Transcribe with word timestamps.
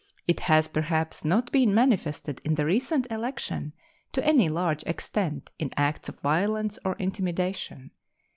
It 0.27 0.39
has, 0.39 0.67
perhaps, 0.67 1.23
not 1.23 1.51
been 1.51 1.75
manifested 1.75 2.41
in 2.43 2.55
the 2.55 2.65
recent 2.65 3.05
election 3.11 3.73
to 4.13 4.25
any 4.25 4.49
large 4.49 4.81
extent 4.85 5.51
in 5.59 5.69
acts 5.77 6.09
of 6.09 6.19
violence 6.21 6.79
or 6.83 6.95
intimidation. 6.95 7.91